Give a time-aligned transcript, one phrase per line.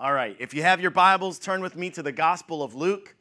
[0.00, 3.14] All right, if you have your Bibles, turn with me to the Gospel of Luke.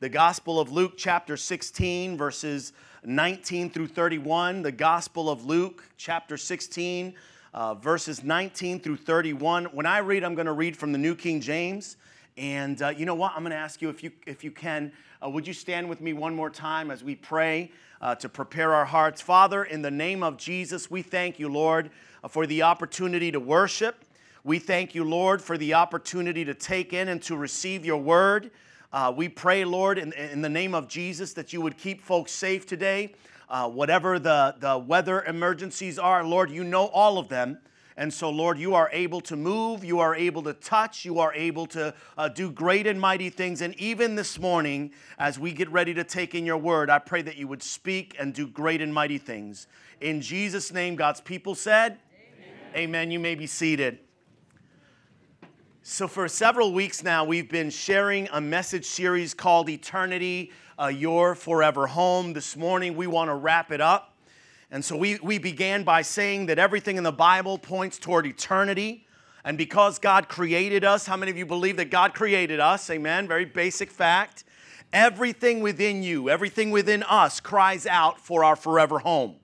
[0.00, 4.60] The Gospel of Luke, chapter 16, verses 19 through 31.
[4.60, 7.14] The Gospel of Luke, chapter 16,
[7.54, 9.64] uh, verses 19 through 31.
[9.72, 11.96] When I read, I'm going to read from the New King James.
[12.36, 13.32] And uh, you know what?
[13.34, 14.92] I'm going to ask you if you, if you can,
[15.24, 17.72] uh, would you stand with me one more time as we pray
[18.02, 19.22] uh, to prepare our hearts?
[19.22, 21.88] Father, in the name of Jesus, we thank you, Lord,
[22.22, 24.04] uh, for the opportunity to worship.
[24.48, 28.50] We thank you, Lord, for the opportunity to take in and to receive your word.
[28.90, 32.32] Uh, we pray, Lord, in, in, the name of Jesus, that you would keep folks
[32.32, 33.12] safe today.
[33.50, 37.58] Uh, whatever the, the weather emergencies are, Lord, you know all of them.
[37.98, 41.34] And so, Lord, you are able to move, you are able to touch, you are
[41.34, 43.60] able to uh, do great and mighty things.
[43.60, 47.20] And even this morning, as we get ready to take in your word, I pray
[47.20, 49.66] that you would speak and do great and mighty things.
[50.00, 51.98] In Jesus' name, God's people said,
[52.74, 52.88] Amen.
[52.88, 53.10] Amen.
[53.10, 53.98] You may be seated.
[55.90, 61.34] So, for several weeks now, we've been sharing a message series called Eternity, uh, Your
[61.34, 62.34] Forever Home.
[62.34, 64.14] This morning, we want to wrap it up.
[64.70, 69.06] And so, we, we began by saying that everything in the Bible points toward eternity.
[69.46, 72.90] And because God created us, how many of you believe that God created us?
[72.90, 73.26] Amen.
[73.26, 74.44] Very basic fact.
[74.92, 79.36] Everything within you, everything within us cries out for our forever home.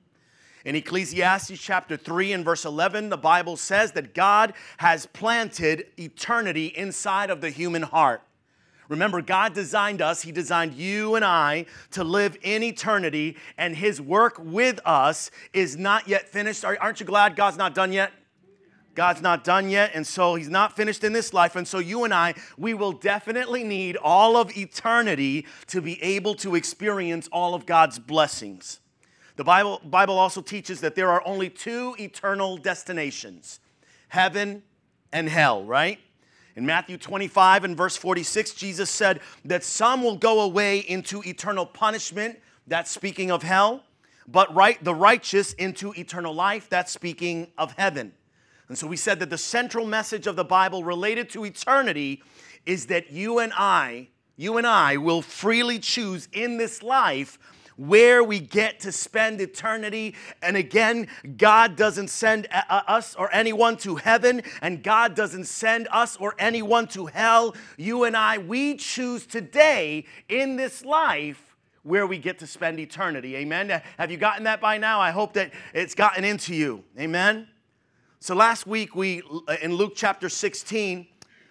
[0.64, 6.66] In Ecclesiastes chapter 3 and verse 11, the Bible says that God has planted eternity
[6.68, 8.22] inside of the human heart.
[8.88, 14.00] Remember, God designed us, He designed you and I to live in eternity, and His
[14.00, 16.64] work with us is not yet finished.
[16.64, 18.12] Aren't you glad God's not done yet?
[18.94, 21.56] God's not done yet, and so He's not finished in this life.
[21.56, 26.34] And so, you and I, we will definitely need all of eternity to be able
[26.36, 28.80] to experience all of God's blessings.
[29.36, 33.60] The Bible, Bible also teaches that there are only two eternal destinations
[34.08, 34.62] heaven
[35.12, 35.98] and hell, right?
[36.56, 41.66] In Matthew 25 and verse 46, Jesus said that some will go away into eternal
[41.66, 43.82] punishment, that's speaking of hell,
[44.28, 48.12] but right, the righteous into eternal life, that's speaking of heaven.
[48.68, 52.22] And so we said that the central message of the Bible related to eternity
[52.64, 57.38] is that you and I, you and I will freely choose in this life
[57.76, 60.14] where we get to spend eternity.
[60.42, 65.44] And again, God doesn't send uh, uh, us or anyone to heaven, and God doesn't
[65.44, 67.54] send us or anyone to hell.
[67.76, 73.36] You and I, we choose today in this life where we get to spend eternity.
[73.36, 73.82] Amen.
[73.98, 75.00] Have you gotten that by now?
[75.00, 76.82] I hope that it's gotten into you.
[76.98, 77.46] Amen.
[78.20, 79.22] So last week we
[79.60, 81.06] in Luke chapter 16,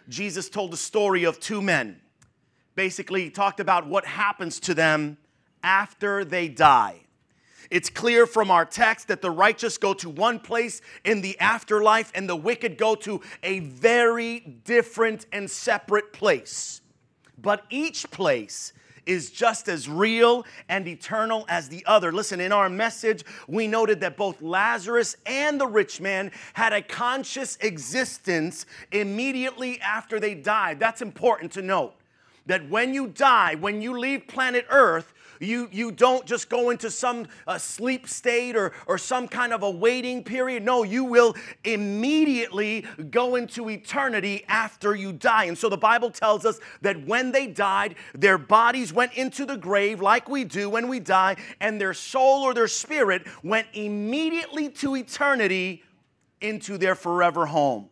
[0.10, 2.02] Jesus told the story of two men.
[2.76, 5.18] Basically, he talked about what happens to them
[5.64, 7.00] after they die.
[7.72, 12.12] It's clear from our text that the righteous go to one place in the afterlife
[12.14, 16.82] and the wicked go to a very different and separate place.
[17.42, 18.74] But each place
[19.06, 22.12] is just as real and eternal as the other.
[22.12, 26.82] Listen, in our message, we noted that both Lazarus and the rich man had a
[26.82, 30.80] conscious existence immediately after they died.
[30.80, 31.96] That's important to note.
[32.46, 35.13] That when you die, when you leave planet Earth,
[35.44, 39.64] you, you don't just go into some uh, sleep state or, or some kind of
[39.64, 40.64] a waiting period.
[40.64, 45.46] No, you will immediately go into eternity after you die.
[45.46, 49.58] And so the Bible tells us that when they died, their bodies went into the
[49.58, 54.70] grave like we do when we die, and their soul or their spirit went immediately
[54.70, 55.84] to eternity
[56.42, 57.90] into their forever home.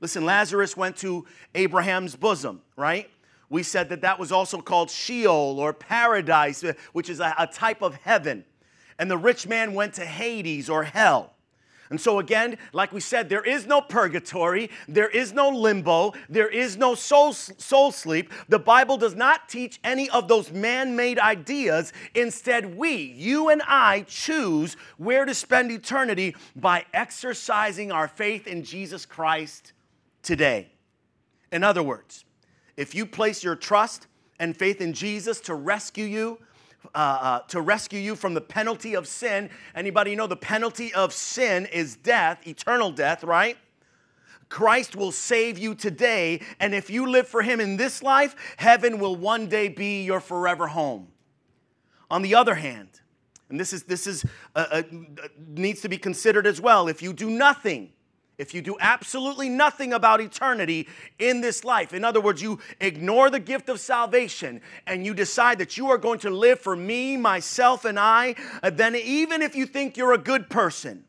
[0.00, 3.08] Listen, Lazarus went to Abraham's bosom, right?
[3.48, 7.46] We said that that was also called Sheol or paradise, uh, which is a, a,
[7.46, 8.44] type of heaven.
[8.98, 11.32] And the rich man went to Hades or hell.
[11.88, 16.48] And so, again, like we said, there is no purgatory, there is no limbo, there
[16.48, 18.32] is no soul, soul sleep.
[18.48, 21.92] The Bible does not teach any of those man made ideas.
[22.14, 28.64] Instead, we, you and I, choose where to spend eternity by exercising our faith in
[28.64, 29.72] Jesus Christ
[30.22, 30.72] today.
[31.52, 32.25] In other words,
[32.76, 34.06] if you place your trust
[34.38, 36.38] and faith in Jesus to rescue you,
[36.94, 39.50] uh, uh, to rescue you from the penalty of sin.
[39.74, 43.56] Anybody know the penalty of sin is death, eternal death, right?
[44.48, 48.98] Christ will save you today, and if you live for Him in this life, heaven
[49.00, 51.08] will one day be your forever home.
[52.10, 52.88] On the other hand,
[53.48, 54.24] and this is this is
[54.54, 54.82] uh, uh
[55.48, 56.86] needs to be considered as well.
[56.86, 57.92] If you do nothing,
[58.38, 60.88] if you do absolutely nothing about eternity
[61.18, 65.58] in this life, in other words, you ignore the gift of salvation and you decide
[65.58, 69.56] that you are going to live for me, myself, and I, uh, then even if
[69.56, 71.04] you think you're a good person,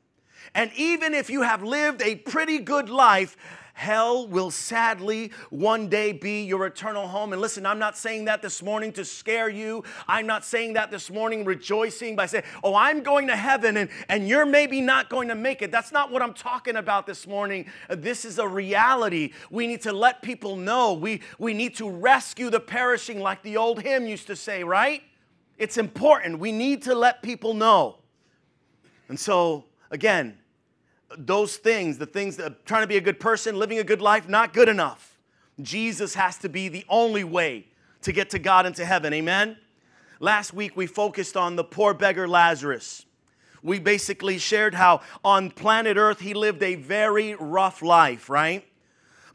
[0.56, 3.36] and even if you have lived a pretty good life,
[3.78, 7.32] hell will sadly one day be your eternal home.
[7.32, 9.84] And listen, I'm not saying that this morning to scare you.
[10.08, 13.90] I'm not saying that this morning rejoicing by saying, oh, I'm going to heaven and,
[14.10, 15.72] and you're maybe not going to make it.
[15.72, 17.68] That's not what I'm talking about this morning.
[17.88, 19.34] This is a reality.
[19.52, 20.94] We need to let people know.
[20.94, 25.04] We, we need to rescue the perishing, like the old hymn used to say, right?
[25.60, 26.40] It's important.
[26.40, 28.00] We need to let people know.
[29.08, 30.40] And so, again,
[31.18, 34.28] those things, the things that trying to be a good person, living a good life,
[34.28, 35.18] not good enough.
[35.62, 37.68] Jesus has to be the only way
[38.02, 39.14] to get to God and to heaven.
[39.14, 39.58] Amen?
[40.20, 43.06] Last week we focused on the poor beggar Lazarus.
[43.64, 48.66] We basically shared how on planet Earth he lived a very rough life, right?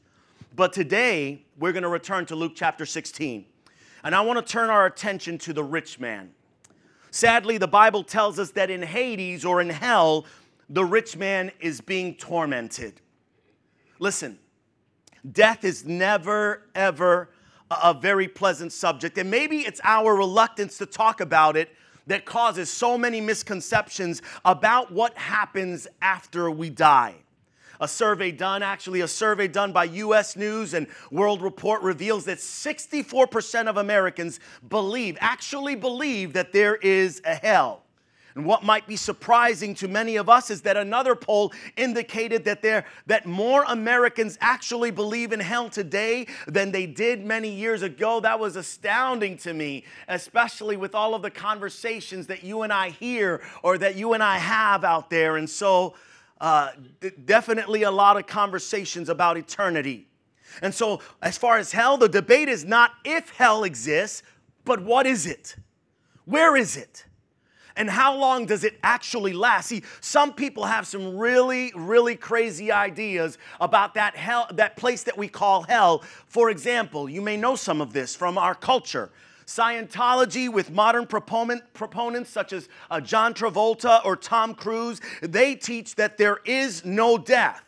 [0.55, 3.43] But today we're going to return to Luke chapter 16.
[4.03, 6.31] And I want to turn our attention to the rich man.
[7.11, 10.25] Sadly, the Bible tells us that in Hades or in hell,
[10.69, 13.01] the rich man is being tormented.
[13.99, 14.39] Listen,
[15.29, 17.29] death is never, ever
[17.69, 19.17] a very pleasant subject.
[19.17, 21.69] And maybe it's our reluctance to talk about it
[22.07, 27.15] that causes so many misconceptions about what happens after we die.
[27.81, 32.37] A survey done, actually, a survey done by US News and World Report reveals that
[32.37, 34.39] 64% of Americans
[34.69, 37.81] believe, actually believe, that there is a hell.
[38.35, 42.61] And what might be surprising to many of us is that another poll indicated that
[42.61, 48.19] there that more Americans actually believe in hell today than they did many years ago.
[48.21, 52.91] That was astounding to me, especially with all of the conversations that you and I
[52.91, 55.35] hear or that you and I have out there.
[55.35, 55.95] And so
[56.41, 56.71] uh,
[57.23, 60.07] definitely a lot of conversations about eternity.
[60.61, 64.23] And so, as far as hell, the debate is not if hell exists,
[64.65, 65.55] but what is it?
[66.25, 67.05] Where is it?
[67.75, 69.69] And how long does it actually last?
[69.69, 75.17] See, some people have some really, really crazy ideas about that hell, that place that
[75.17, 76.03] we call hell.
[76.25, 79.11] For example, you may know some of this from our culture.
[79.55, 85.95] Scientology, with modern proponent, proponents such as uh, John Travolta or Tom Cruise, they teach
[85.95, 87.63] that there is no death.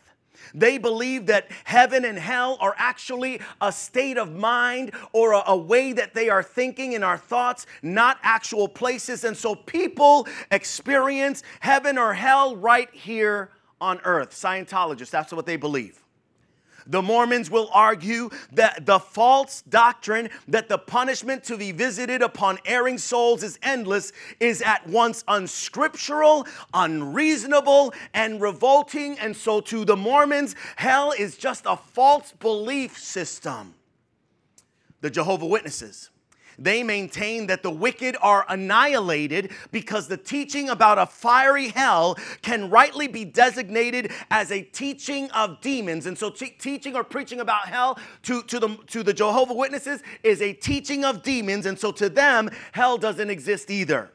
[0.54, 5.56] They believe that heaven and hell are actually a state of mind or a, a,
[5.56, 9.24] way that they are thinking in our thoughts, not actual places.
[9.24, 14.30] And so people experience heaven or hell right here on earth.
[14.30, 16.03] Scientologists, that's what they believe.
[16.86, 22.58] The Mormons will argue that the false doctrine that the punishment to be visited upon
[22.64, 29.18] erring souls is endless is at once unscriptural, unreasonable, and revolting.
[29.18, 33.74] And so, to the Mormons, hell is just a false belief system.
[35.00, 36.10] The Jehovah Witnesses
[36.58, 42.70] they maintain that the wicked are annihilated because the teaching about a fiery hell can
[42.70, 46.06] rightly be designated as a teaching of demons.
[46.06, 50.40] And so, teaching or preaching about hell to, to, the, to the Jehovah Witnesses is
[50.42, 51.66] a teaching of demons.
[51.66, 54.10] And so, to them, hell doesn't exist either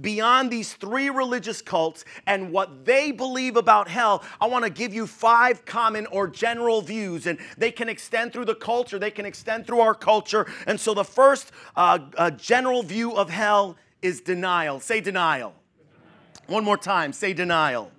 [0.00, 4.94] beyond these three religious cults and what they believe about hell, I want to give
[4.94, 9.26] you five common or general views, and they can extend through the culture, they can
[9.26, 10.50] extend through our culture.
[10.66, 14.80] And so the first uh, uh, general view of hell is denial.
[14.80, 15.54] Say denial.
[15.78, 16.44] denial.
[16.48, 17.90] One more time, say denial.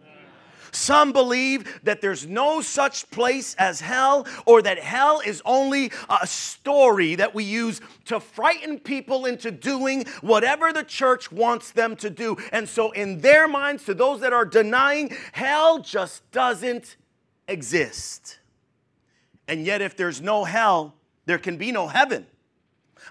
[0.73, 6.25] Some believe that there's no such place as hell or that hell is only a
[6.25, 12.09] story that we use to frighten people into doing whatever the church wants them to
[12.09, 12.37] do.
[12.51, 16.97] And so, in their minds, to those that are denying, hell just doesn't
[17.47, 18.39] exist.
[19.47, 22.25] And yet, if there's no hell, there can be no heaven.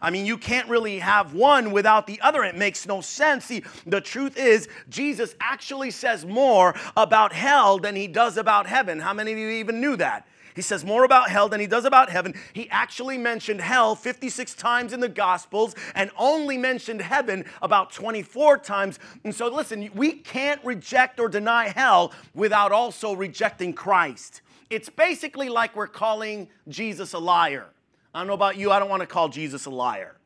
[0.00, 2.44] I mean, you can't really have one without the other.
[2.44, 3.46] It makes no sense.
[3.46, 9.00] See, the truth is, Jesus actually says more about hell than he does about heaven.
[9.00, 10.26] How many of you even knew that?
[10.54, 12.34] He says more about hell than he does about heaven.
[12.52, 18.58] He actually mentioned hell 56 times in the Gospels and only mentioned heaven about 24
[18.58, 18.98] times.
[19.24, 24.42] And so, listen, we can't reject or deny hell without also rejecting Christ.
[24.70, 27.66] it's basically like we're calling Jesus a liar.
[28.14, 30.16] I don't know about you, I don't want to call Jesus a liar.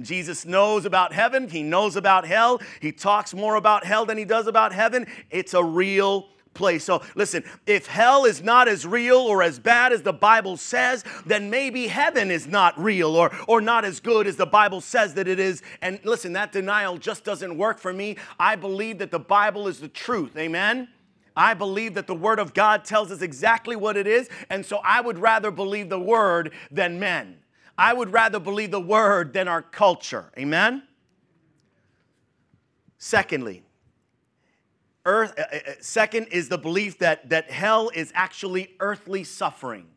[0.00, 4.24] Jesus knows about heaven, he knows about hell, he talks more about hell than he
[4.24, 5.06] does about heaven.
[5.30, 6.84] It's a real place.
[6.84, 11.04] So listen, if hell is not as real or as bad as the Bible says,
[11.26, 15.14] then maybe heaven is not real or, or not as good as the Bible says
[15.14, 15.62] that it is.
[15.82, 18.16] And listen, that denial just doesn't work for me.
[18.38, 20.36] I believe that the Bible is the truth.
[20.36, 20.88] Amen?
[21.36, 24.78] I believe that the Word of God tells us exactly what it is, and so
[24.84, 27.38] I would rather believe the Word than men.
[27.76, 30.30] I would rather believe the Word than our culture.
[30.38, 30.84] Amen?
[32.98, 33.64] Secondly,
[35.04, 39.88] earth, uh, uh, uh, second is the belief that, that hell is actually earthly suffering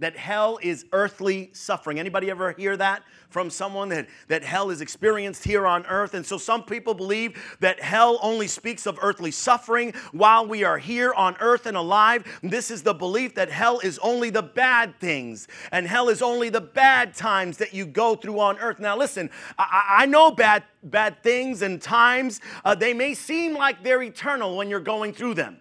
[0.00, 4.80] that hell is earthly suffering anybody ever hear that from someone that, that hell is
[4.80, 6.14] experienced here on earth.
[6.14, 10.78] And so some people believe that hell only speaks of earthly suffering while we are
[10.78, 12.24] here on earth and alive.
[12.42, 16.48] This is the belief that hell is only the bad things and hell is only
[16.48, 18.80] the bad times that you go through on earth.
[18.80, 23.84] Now, listen, I, I know bad, bad things and times, uh, they may seem like
[23.84, 25.58] they're eternal when you're going through them.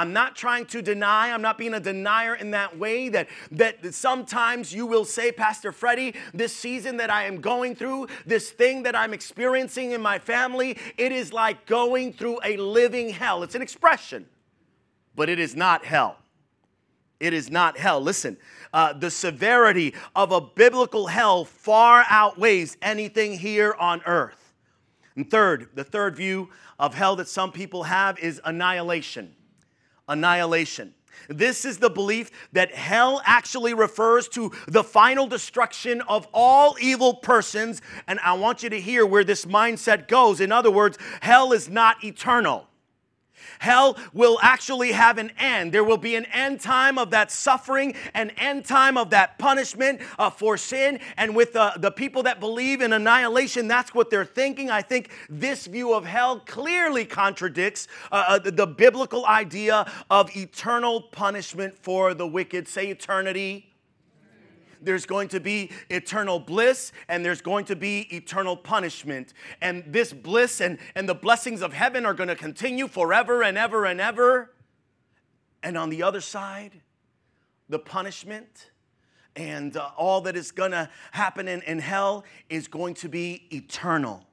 [0.00, 3.92] I'm not trying to deny, I'm not being a denier in that way that, that
[3.92, 8.84] sometimes you will say, Pastor Freddie, this season that I am going through, this thing
[8.84, 13.42] that I'm experiencing in my family, it is like going through a living hell.
[13.42, 14.24] It's an expression,
[15.16, 16.16] but it is not hell.
[17.20, 18.00] It is not hell.
[18.00, 18.38] Listen,
[18.72, 24.54] uh, the severity of a biblical hell far outweighs anything here on earth.
[25.14, 29.34] And third, the third view of hell that some people have is annihilation
[30.10, 30.92] annihilation.
[31.28, 37.14] This is the belief that hell actually refers to the final destruction of all evil
[37.14, 37.80] persons.
[38.08, 40.40] And I want you to hear where this mindset goes.
[40.40, 42.66] In other words, hell is not eternal.
[43.60, 45.70] Hell will actually have an end.
[45.70, 50.00] There will be an end time of that suffering, an end time of that punishment
[50.18, 50.98] uh, for sin.
[51.18, 54.70] And with the, the people that believe in annihilation, that's what they're thinking.
[54.70, 60.34] I think this view of hell clearly contradicts uh, uh the, the biblical idea of
[60.34, 62.66] eternal punishment for the wicked.
[62.66, 63.69] Say eternity
[64.82, 69.32] there's going to be eternal bliss and there's going to be eternal punishment.
[69.60, 73.58] And this bliss and, and the blessings of heaven are going to continue forever and
[73.58, 74.52] ever and ever.
[75.62, 76.80] And on the other side,
[77.68, 78.70] the punishment
[79.36, 83.46] and uh, all that is going to happen in, in hell is going to be
[83.50, 84.26] eternal.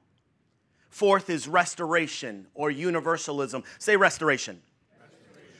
[0.90, 3.62] Fourth is restoration or universalism.
[3.78, 4.60] Say restoration.
[5.00, 5.52] restoration.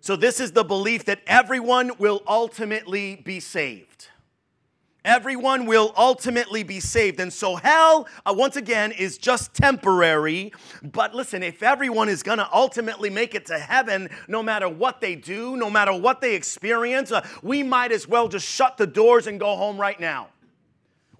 [0.00, 4.08] So, this is the belief that everyone will ultimately be saved
[5.04, 7.20] everyone will ultimately be saved.
[7.20, 10.52] And so, hell, uh, once again, is just temporary.
[10.82, 15.00] But listen, if everyone is going to ultimately make it to heaven, no matter what
[15.00, 18.86] they do, no matter what they experience, uh, we might as well just shut the
[18.86, 20.28] doors and go home right now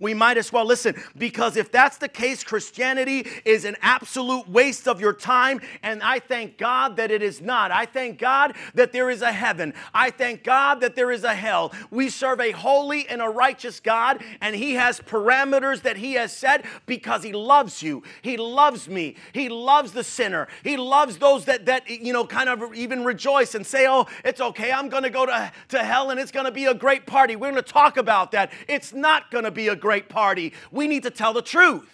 [0.00, 4.88] we might as well listen because if that's the case, Christianity is an absolute waste
[4.88, 5.60] of your time.
[5.82, 7.70] And I thank God that it is not.
[7.70, 9.74] I thank God that there is a heaven.
[9.92, 11.72] I thank God that there is a hell.
[11.90, 16.36] We serve a holy and a righteous God, and He has parameters that He has
[16.36, 18.02] set because He loves you.
[18.22, 19.16] He loves me.
[19.32, 20.48] He loves the sinner.
[20.62, 24.40] He loves those that, that you know, kind of even rejoice and say, oh, it's
[24.40, 24.72] okay.
[24.72, 27.36] I'm going to go to, to hell and it's going to be a great party.
[27.36, 28.52] We're going to talk about that.
[28.68, 30.54] It's not going to be a great party.
[30.72, 31.90] We need to tell the truth.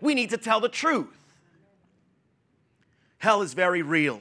[0.00, 1.16] We need to tell the truth.
[3.18, 4.20] Hell is very real.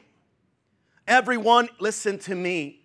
[1.08, 2.82] Everyone, listen to me.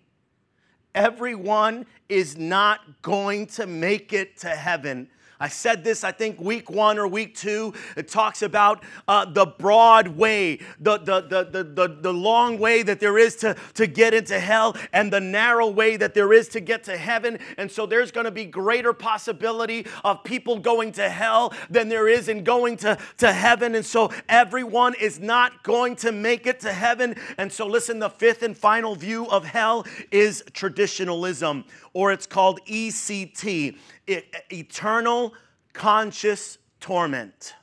[0.95, 5.07] Everyone is not going to make it to heaven
[5.41, 7.73] I said this, I think, week one or week two.
[7.97, 12.83] It talks about uh, the broad way, the, the, the, the, the, the long way
[12.83, 16.47] that there is to, to get into hell, and the narrow way that there is
[16.49, 17.39] to get to heaven.
[17.57, 22.07] And so there's going to be greater possibility of people going to hell than there
[22.07, 23.73] is in going to, to heaven.
[23.73, 27.15] And so everyone is not going to make it to heaven.
[27.39, 32.59] And so, listen, the fifth and final view of hell is traditionalism, or it's called
[32.65, 35.33] ECT eternal
[35.73, 37.53] conscious torment.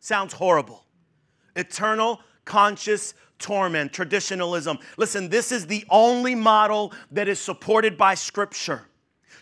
[0.00, 0.84] Sounds horrible.
[1.56, 4.78] Eternal conscious torment, traditionalism.
[4.96, 8.82] Listen, this is the only model that is supported by Scripture.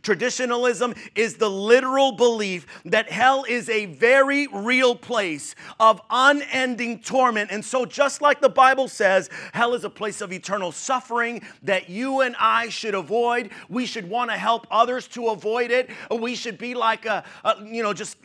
[0.07, 7.51] Traditionalism is the literal belief that hell is a very real place of unending torment.
[7.51, 11.91] And so, just like the Bible says, hell is a place of eternal suffering that
[11.91, 13.51] you and I should avoid.
[13.69, 15.91] We should want to help others to avoid it.
[16.17, 18.17] We should be like a, a you know, just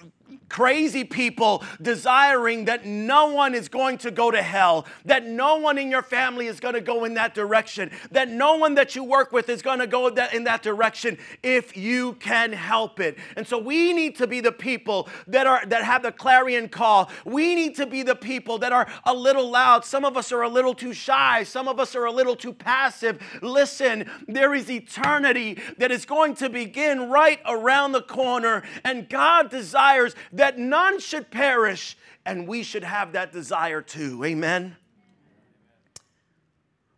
[0.50, 5.77] crazy people desiring that no one is going to go to hell, that no one
[5.77, 9.03] in your family is going to go in that direction, that no one that you
[9.03, 13.17] work with is going to go in that direction if you can help it.
[13.35, 17.09] And so we need to be the people that are that have the clarion call.
[17.25, 19.85] We need to be the people that are a little loud.
[19.85, 22.53] Some of us are a little too shy, some of us are a little too
[22.53, 23.21] passive.
[23.41, 29.50] Listen, there is eternity that is going to begin right around the corner and God
[29.50, 34.23] desires that none should perish, and we should have that desire too.
[34.23, 34.75] Amen.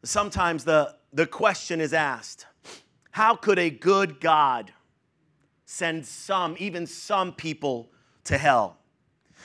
[0.04, 2.46] Sometimes the, the question is asked
[3.12, 4.72] how could a good God
[5.66, 7.92] send some, even some people,
[8.24, 8.78] to hell?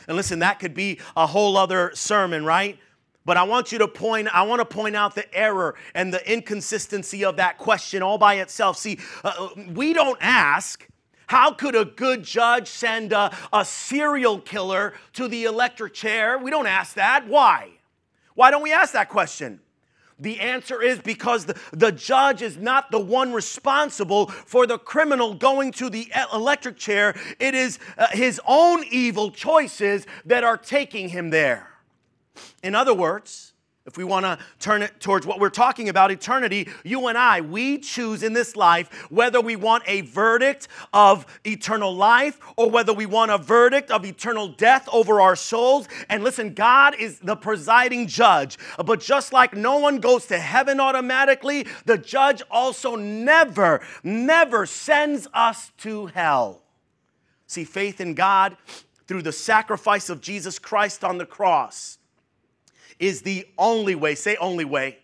[0.06, 2.78] And listen, that could be a whole other sermon, right?
[3.26, 6.32] But I want you to point, I want to point out the error and the
[6.32, 8.78] inconsistency of that question all by itself.
[8.78, 10.88] See, uh, we don't ask,
[11.28, 16.38] how could a good judge send a, a serial killer to the electric chair?
[16.38, 17.28] We don't ask that.
[17.28, 17.70] Why?
[18.34, 19.60] Why don't we ask that question?
[20.18, 25.34] The answer is because the, the judge is not the one responsible for the criminal
[25.34, 27.14] going to the electric chair.
[27.38, 31.68] It is uh, his own evil choices that are taking him there.
[32.62, 33.47] In other words,
[33.88, 37.40] if we want to turn it towards what we're talking about, eternity, you and I,
[37.40, 42.92] we choose in this life whether we want a verdict of eternal life or whether
[42.92, 45.88] we want a verdict of eternal death over our souls.
[46.10, 48.58] And listen, God is the presiding judge.
[48.84, 55.26] But just like no one goes to heaven automatically, the judge also never, never sends
[55.32, 56.60] us to hell.
[57.46, 58.58] See, faith in God
[59.06, 61.98] through the sacrifice of Jesus Christ on the cross
[62.98, 64.14] is the only way.
[64.14, 64.98] Say, only way.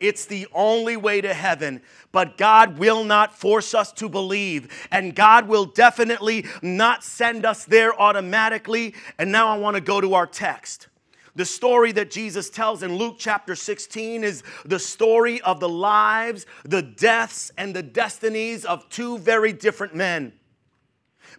[0.00, 1.80] It's the only way to heaven.
[2.12, 4.86] But God will not force us to believe.
[4.90, 8.94] And God will definitely not send us there automatically.
[9.18, 10.88] And now I want to go to our text.
[11.36, 16.46] The story that Jesus tells in Luke chapter 16 is the story of the lives,
[16.64, 20.32] the deaths, and the destinies of two very different men.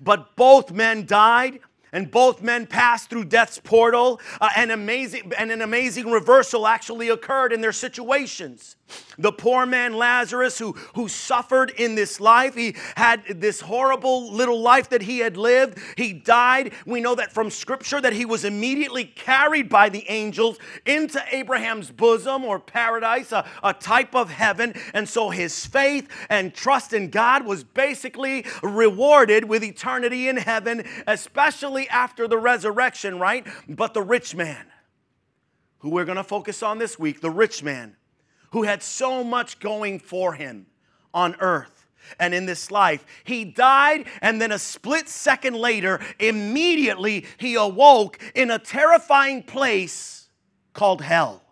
[0.02, 1.60] But both men died
[1.96, 4.20] and both men passed through death's portal.
[4.42, 8.76] Uh, and amazing and an amazing reversal actually occurred in their situations.
[9.18, 14.62] The poor man Lazarus, who, who suffered in this life, he had this horrible little
[14.62, 15.80] life that he had lived.
[15.98, 16.74] He died.
[16.86, 21.90] We know that from scripture that he was immediately carried by the angels into Abraham's
[21.90, 24.76] bosom or paradise, a, a type of heaven.
[24.94, 30.84] And so his faith and trust in God was basically rewarded with eternity in heaven,
[31.08, 33.46] especially after the resurrection, right?
[33.68, 34.66] But the rich man,
[35.80, 37.96] who we're going to focus on this week, the rich man
[38.52, 40.68] who had so much going for him
[41.14, 41.88] on earth
[42.20, 43.06] and in this life.
[43.24, 50.30] He died, and then a split second later, immediately he awoke in a terrifying place
[50.74, 51.45] called hell.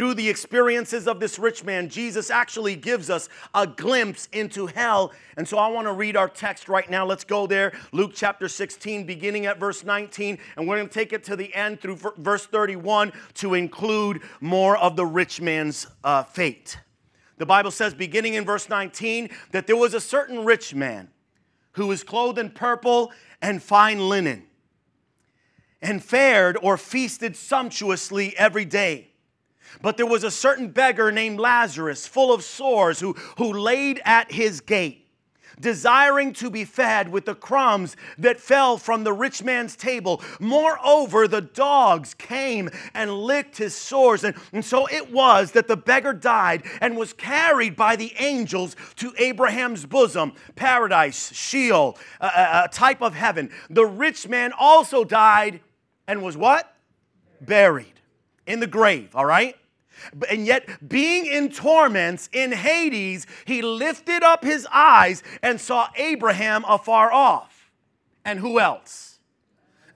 [0.00, 5.12] Through the experiences of this rich man, Jesus actually gives us a glimpse into hell.
[5.36, 7.04] And so I want to read our text right now.
[7.04, 7.78] Let's go there.
[7.92, 10.38] Luke chapter 16, beginning at verse 19.
[10.56, 14.78] And we're going to take it to the end through verse 31 to include more
[14.78, 16.78] of the rich man's uh, fate.
[17.36, 21.10] The Bible says, beginning in verse 19, that there was a certain rich man
[21.72, 24.46] who was clothed in purple and fine linen
[25.82, 29.09] and fared or feasted sumptuously every day.
[29.82, 34.32] But there was a certain beggar named Lazarus, full of sores, who, who laid at
[34.32, 35.06] his gate,
[35.60, 40.22] desiring to be fed with the crumbs that fell from the rich man's table.
[40.38, 44.24] Moreover, the dogs came and licked his sores.
[44.24, 48.74] And, and so it was that the beggar died and was carried by the angels
[48.96, 53.50] to Abraham's bosom, paradise, Sheol, a, a type of heaven.
[53.68, 55.60] The rich man also died
[56.06, 56.74] and was what?
[57.40, 58.00] Buried
[58.46, 59.56] in the grave, all right?
[60.28, 66.64] And yet, being in torments in Hades, he lifted up his eyes and saw Abraham
[66.66, 67.70] afar off.
[68.24, 69.18] And who else?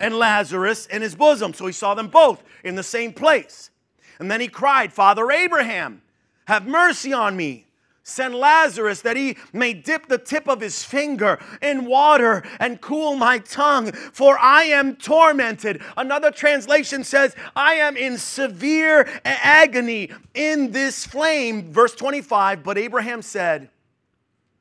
[0.00, 1.54] And Lazarus in his bosom.
[1.54, 3.70] So he saw them both in the same place.
[4.18, 6.02] And then he cried, Father Abraham,
[6.46, 7.66] have mercy on me
[8.06, 13.16] Send Lazarus that he may dip the tip of his finger in water and cool
[13.16, 15.80] my tongue, for I am tormented.
[15.96, 21.72] Another translation says, I am in severe agony in this flame.
[21.72, 23.70] Verse 25, but Abraham said,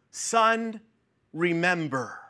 [0.09, 0.79] Son,
[1.33, 2.22] remember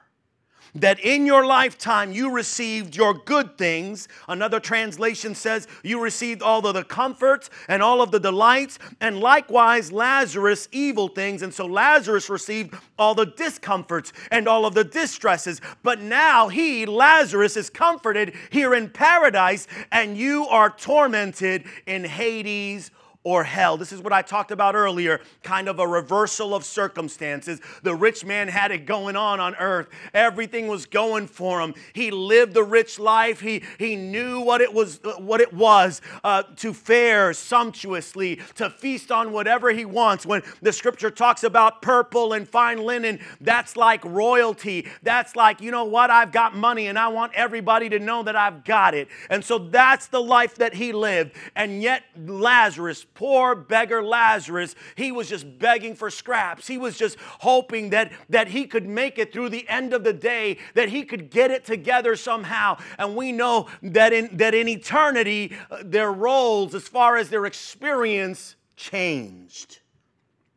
[0.76, 4.08] that in your lifetime you received your good things.
[4.28, 9.20] Another translation says you received all of the comforts and all of the delights, and
[9.20, 11.42] likewise Lazarus evil things.
[11.42, 15.62] And so Lazarus received all the discomforts and all of the distresses.
[15.84, 22.92] But now he, Lazarus, is comforted here in paradise, and you are tormented in Hades
[23.24, 23.78] or hell.
[23.78, 27.62] This is what I talked about earlier, kind of a reversal of circumstances.
[27.82, 29.88] The rich man had it going on on earth.
[30.14, 31.74] Everything was going for him.
[31.94, 33.40] He lived the rich life.
[33.40, 39.12] He, he knew what it was, what it was uh, to fare sumptuously, to feast
[39.12, 40.26] on whatever he wants.
[40.26, 44.88] When the scripture talks about purple and fine linen, that's like royalty.
[45.02, 46.10] That's like, you know what?
[46.10, 49.08] I've got money and I want everybody to know that I've got it.
[49.30, 51.32] And so that's the life that he lived.
[51.56, 56.68] And yet Lazarus poor beggar Lazarus, he was just begging for scraps.
[56.68, 60.14] He was just hoping that, that he could make it through the end of the
[60.14, 62.78] day, that he could get it together somehow.
[62.98, 67.46] And we know that in, that in eternity, uh, their roles, as far as their
[67.46, 69.80] experience, changed.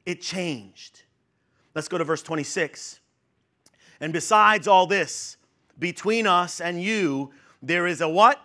[0.05, 1.03] It changed.
[1.75, 3.01] Let's go to verse 26.
[4.01, 5.37] And besides all this,
[5.79, 8.41] between us and you, there is a what?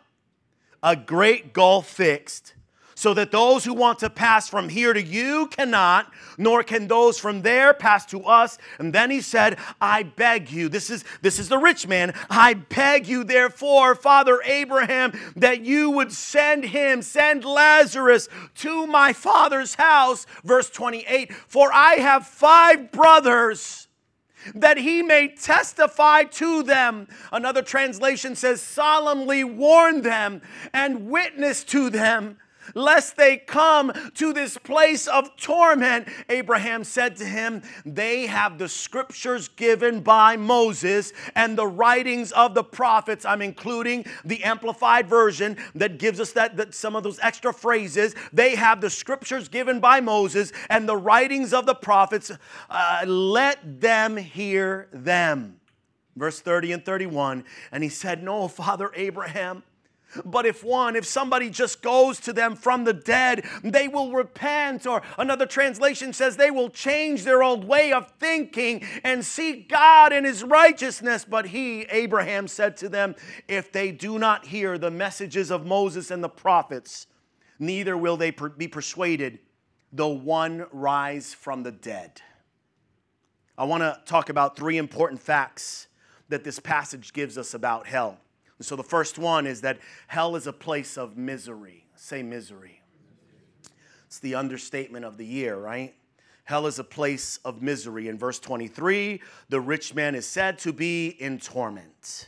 [0.83, 2.55] A great gulf fixed
[2.95, 7.17] so that those who want to pass from here to you cannot, nor can those
[7.17, 8.57] from there pass to us.
[8.79, 12.53] And then he said, I beg you, this is this is the rich man, I
[12.53, 19.75] beg you, therefore, Father Abraham, that you would send him, send Lazarus to my father's
[19.75, 20.25] house.
[20.43, 23.87] Verse 28, for I have five brothers
[24.55, 27.07] that he may testify to them.
[27.31, 30.41] Another translation says, solemnly warn them
[30.73, 32.37] and witness to them
[32.75, 36.07] lest they come to this place of torment.
[36.29, 42.53] Abraham said to him, They have the scriptures given by Moses and the writings of
[42.53, 43.25] the prophets.
[43.25, 48.15] I'm including the amplified version that gives us that, that some of those extra phrases.
[48.33, 52.31] They have the scriptures given by Moses and the writings of the prophets.
[52.69, 55.59] Uh, let them hear them.
[56.15, 57.45] Verse 30 and 31.
[57.71, 59.63] And he said, No, Father Abraham.
[60.25, 64.85] But if one, if somebody just goes to them from the dead, they will repent.
[64.85, 70.11] Or another translation says they will change their old way of thinking and seek God
[70.13, 71.25] in his righteousness.
[71.25, 73.15] But he, Abraham, said to them,
[73.47, 77.07] If they do not hear the messages of Moses and the prophets,
[77.59, 79.39] neither will they be persuaded,
[79.93, 82.21] though one rise from the dead.
[83.57, 85.87] I want to talk about three important facts
[86.29, 88.17] that this passage gives us about hell.
[88.63, 91.85] So the first one is that hell is a place of misery.
[91.95, 92.81] Say misery.
[94.05, 95.93] It's the understatement of the year, right?
[96.43, 98.07] Hell is a place of misery.
[98.07, 102.27] In verse 23, the rich man is said to be in torment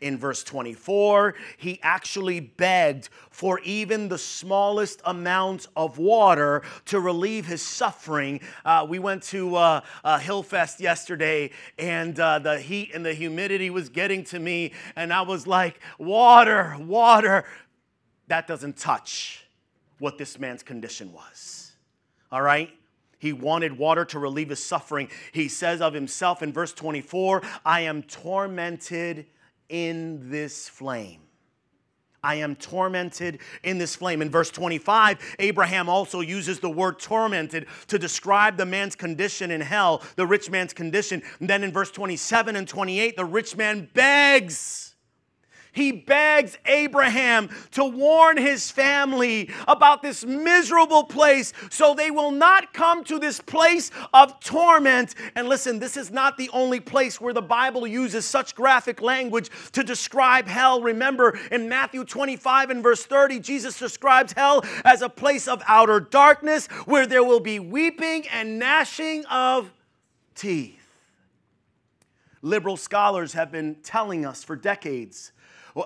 [0.00, 7.46] in verse 24, he actually begged for even the smallest amount of water to relieve
[7.46, 8.40] his suffering.
[8.64, 13.70] Uh, we went to uh, uh, Hillfest yesterday, and uh, the heat and the humidity
[13.70, 17.44] was getting to me, and I was like, water, water.
[18.28, 19.44] That doesn't touch
[19.98, 21.72] what this man's condition was.
[22.32, 22.70] All right?
[23.20, 25.10] He wanted water to relieve his suffering.
[25.32, 29.26] He says of himself in verse 24, I am tormented
[29.70, 31.20] in this flame.
[32.22, 34.20] I am tormented in this flame.
[34.20, 39.62] In verse 25, Abraham also uses the word tormented to describe the man's condition in
[39.62, 41.22] hell, the rich man's condition.
[41.38, 44.89] And then in verse 27 and 28, the rich man begs
[45.72, 52.72] he begs Abraham to warn his family about this miserable place so they will not
[52.72, 55.14] come to this place of torment.
[55.34, 59.50] And listen, this is not the only place where the Bible uses such graphic language
[59.72, 60.82] to describe hell.
[60.82, 66.00] Remember, in Matthew 25 and verse 30, Jesus describes hell as a place of outer
[66.00, 69.72] darkness where there will be weeping and gnashing of
[70.34, 70.76] teeth.
[72.42, 75.32] Liberal scholars have been telling us for decades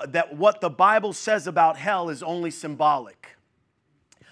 [0.09, 3.37] that what the Bible says about hell is only symbolic.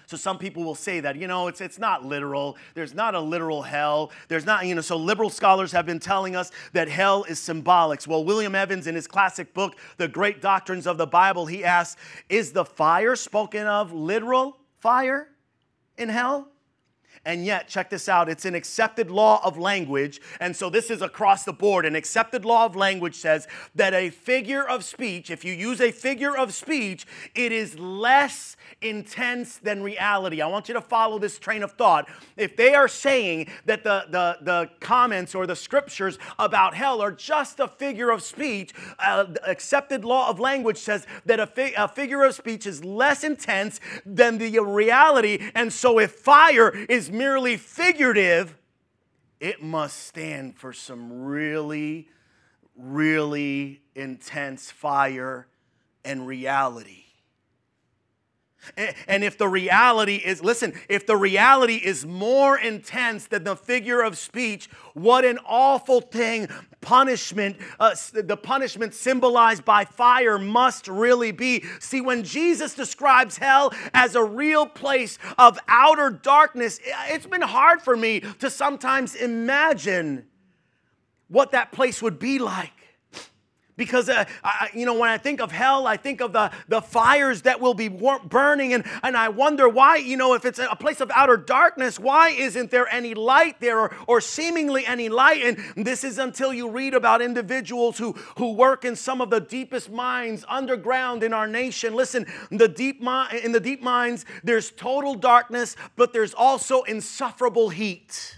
[0.05, 2.57] So some people will say that, you know, it's, it's not literal.
[2.75, 4.11] There's not a literal hell.
[4.27, 8.05] There's not, you know, so liberal scholars have been telling us that hell is symbolic.
[8.05, 11.99] Well, William Evans, in his classic book, The Great Doctrines of the Bible, he asks,
[12.29, 15.29] is the fire spoken of literal fire
[15.97, 16.47] in hell?
[17.25, 20.19] And yet, check this out it's an accepted law of language.
[20.41, 21.85] And so, this is across the board.
[21.85, 25.91] An accepted law of language says that a figure of speech, if you use a
[25.91, 30.41] figure of speech, it is less intense than reality.
[30.41, 32.09] I want you to follow this train of thought.
[32.35, 37.11] If they are saying that the, the, the comments or the scriptures about hell are
[37.11, 41.87] just a figure of speech, uh, accepted law of language says that a, fi- a
[41.87, 45.39] figure of speech is less intense than the reality.
[45.55, 48.57] And so if fire is merely figurative,
[49.39, 52.09] it must stand for some really,
[52.75, 55.47] really intense fire
[56.03, 57.02] and reality.
[59.07, 64.01] And if the reality is, listen, if the reality is more intense than the figure
[64.01, 66.47] of speech, what an awful thing
[66.81, 71.63] punishment, uh, the punishment symbolized by fire must really be.
[71.79, 77.81] See, when Jesus describes hell as a real place of outer darkness, it's been hard
[77.81, 80.25] for me to sometimes imagine
[81.27, 82.82] what that place would be like.
[83.75, 86.81] Because, uh, I, you know, when I think of hell, I think of the, the
[86.81, 90.75] fires that will be burning, and, and I wonder why, you know, if it's a
[90.75, 95.41] place of outer darkness, why isn't there any light there or, or seemingly any light?
[95.41, 99.41] And this is until you read about individuals who, who work in some of the
[99.41, 101.95] deepest mines underground in our nation.
[101.95, 107.69] Listen, the deep mi- in the deep mines, there's total darkness, but there's also insufferable
[107.69, 108.35] heat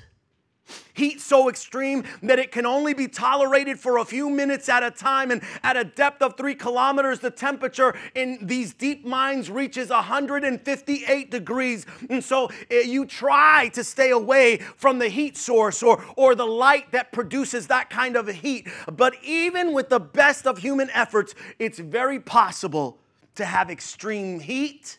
[0.96, 4.90] heat so extreme that it can only be tolerated for a few minutes at a
[4.90, 5.30] time.
[5.30, 11.30] And at a depth of three kilometers, the temperature in these deep mines reaches 158
[11.30, 11.86] degrees.
[12.10, 16.46] And so eh, you try to stay away from the heat source or, or the
[16.46, 18.68] light that produces that kind of heat.
[18.92, 22.98] But even with the best of human efforts, it's very possible
[23.36, 24.98] to have extreme heat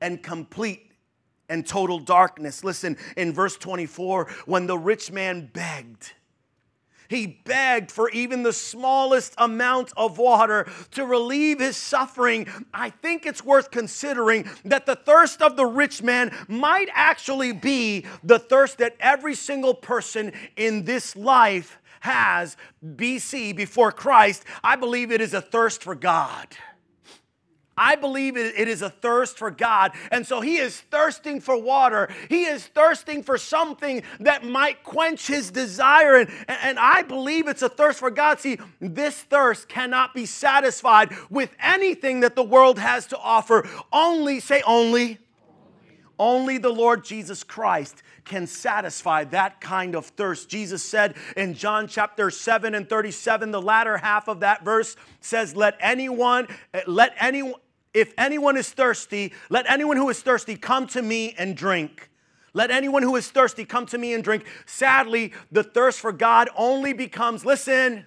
[0.00, 0.85] and complete
[1.48, 2.64] and total darkness.
[2.64, 6.12] Listen, in verse 24, when the rich man begged,
[7.08, 12.48] he begged for even the smallest amount of water to relieve his suffering.
[12.74, 18.06] I think it's worth considering that the thirst of the rich man might actually be
[18.24, 24.44] the thirst that every single person in this life has BC before Christ.
[24.62, 26.48] I believe it is a thirst for God.
[27.76, 29.92] I believe it is a thirst for God.
[30.10, 32.08] And so he is thirsting for water.
[32.30, 36.16] He is thirsting for something that might quench his desire.
[36.16, 38.40] And, and I believe it's a thirst for God.
[38.40, 43.68] See, this thirst cannot be satisfied with anything that the world has to offer.
[43.92, 45.18] Only, say only,
[46.18, 50.48] only the Lord Jesus Christ can satisfy that kind of thirst.
[50.48, 55.54] Jesus said in John chapter 7 and 37, the latter half of that verse says,
[55.54, 56.48] Let anyone,
[56.86, 57.60] let anyone,
[57.96, 62.10] if anyone is thirsty, let anyone who is thirsty come to me and drink.
[62.52, 64.44] Let anyone who is thirsty come to me and drink.
[64.66, 68.04] Sadly, the thirst for God only becomes, listen,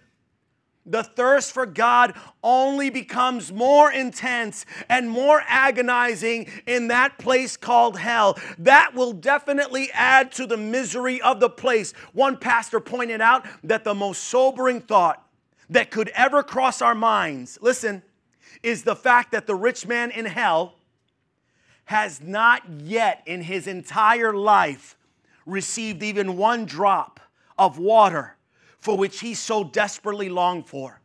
[0.86, 7.98] the thirst for God only becomes more intense and more agonizing in that place called
[7.98, 8.38] hell.
[8.60, 11.94] That will definitely add to the misery of the place.
[12.14, 15.26] One pastor pointed out that the most sobering thought
[15.72, 18.04] that could ever cross our minds, listen,
[18.64, 20.76] is the fact that the rich man in hell
[21.86, 24.96] has not yet in his entire life
[25.46, 27.20] received even one drop
[27.58, 28.36] of water
[28.80, 31.02] for which he so desperately longed for.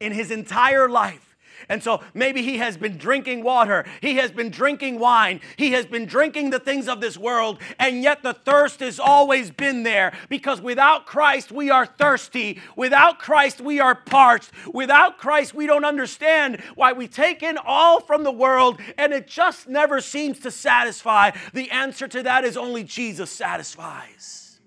[0.00, 1.31] In his entire life,
[1.68, 5.86] and so maybe he has been drinking water, he has been drinking wine, he has
[5.86, 10.12] been drinking the things of this world, and yet the thirst has always been there
[10.28, 12.60] because without Christ we are thirsty.
[12.76, 14.50] Without Christ we are parched.
[14.72, 19.26] Without Christ we don't understand why we take in all from the world and it
[19.26, 21.30] just never seems to satisfy.
[21.52, 24.60] The answer to that is only Jesus satisfies.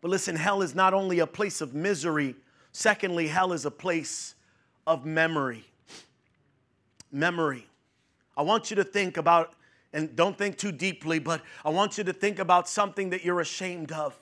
[0.00, 2.34] But listen, hell is not only a place of misery,
[2.72, 4.34] secondly, hell is a place
[4.86, 5.64] of memory.
[7.10, 7.66] Memory.
[8.36, 9.54] I want you to think about,
[9.92, 13.40] and don't think too deeply, but I want you to think about something that you're
[13.40, 14.18] ashamed of.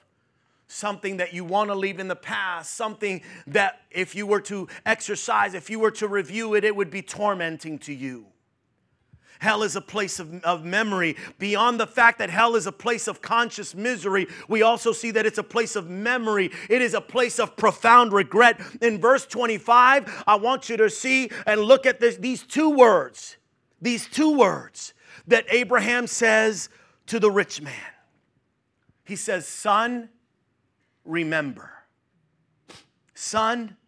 [0.67, 4.69] Something that you want to leave in the past, something that if you were to
[4.87, 8.27] exercise, if you were to review it, it would be tormenting to you.
[9.41, 11.17] Hell is a place of, of memory.
[11.39, 15.25] Beyond the fact that hell is a place of conscious misery, we also see that
[15.25, 16.51] it's a place of memory.
[16.69, 18.61] It is a place of profound regret.
[18.83, 23.39] In verse 25, I want you to see and look at this, these two words,
[23.81, 24.93] these two words
[25.27, 26.69] that Abraham says
[27.07, 27.75] to the rich man.
[29.05, 30.11] He says, Son,
[31.07, 31.73] remember.
[33.15, 33.79] Son,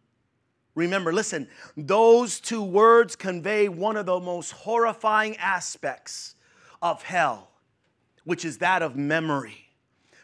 [0.74, 6.34] Remember, listen, those two words convey one of the most horrifying aspects
[6.80, 7.48] of hell.
[8.24, 9.68] which is that of memory.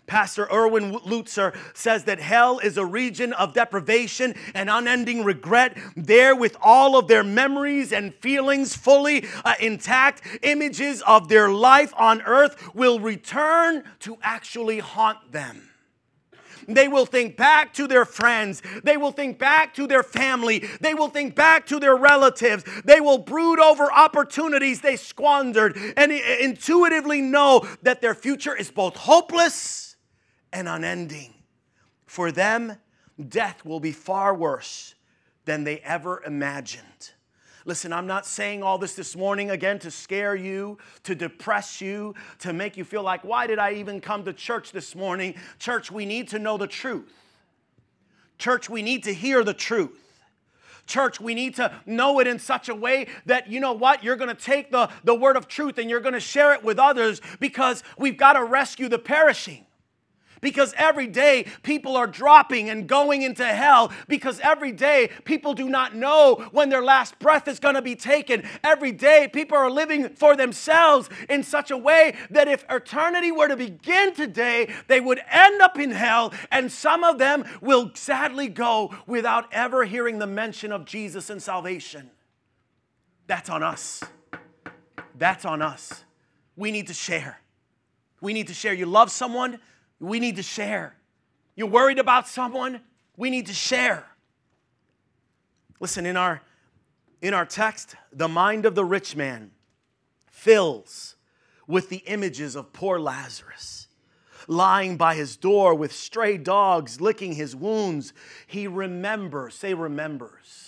[0.06, 5.76] Pastor Erwin Lutzer says that hell is a region of deprivation and unending regret.
[5.96, 11.92] There, with all of their memories and feelings fully uh, intact, images of their life
[11.96, 15.67] on earth will return to actually haunt them.
[16.68, 18.62] They will think back to their friends.
[18.84, 20.68] They will think back to their family.
[20.80, 22.62] They will think back to their relatives.
[22.84, 28.96] They will brood over opportunities they squandered and intuitively know that their future is both
[28.96, 29.96] hopeless
[30.52, 31.32] and unending.
[32.06, 32.76] For them,
[33.28, 34.94] death will be far worse
[35.46, 37.12] than they ever imagined.
[37.64, 42.14] Listen, I'm not saying all this this morning again to scare you, to depress you,
[42.40, 45.34] to make you feel like, why did I even come to church this morning?
[45.58, 47.12] Church, we need to know the truth.
[48.38, 49.98] Church, we need to hear the truth.
[50.86, 54.16] Church, we need to know it in such a way that, you know what, you're
[54.16, 56.78] going to take the, the word of truth and you're going to share it with
[56.78, 59.66] others because we've got to rescue the perishing.
[60.40, 63.92] Because every day people are dropping and going into hell.
[64.08, 67.96] Because every day people do not know when their last breath is going to be
[67.96, 68.44] taken.
[68.62, 73.48] Every day people are living for themselves in such a way that if eternity were
[73.48, 76.32] to begin today, they would end up in hell.
[76.50, 81.42] And some of them will sadly go without ever hearing the mention of Jesus and
[81.42, 82.10] salvation.
[83.26, 84.02] That's on us.
[85.14, 86.04] That's on us.
[86.56, 87.40] We need to share.
[88.20, 88.72] We need to share.
[88.72, 89.60] You love someone,
[90.00, 90.94] we need to share.
[91.56, 92.80] You're worried about someone?
[93.16, 94.06] We need to share.
[95.80, 96.42] Listen, in our
[97.20, 99.50] in our text, the mind of the rich man
[100.30, 101.16] fills
[101.66, 103.88] with the images of poor Lazarus
[104.46, 108.12] lying by his door with stray dogs licking his wounds.
[108.46, 110.67] He remembers, say remembers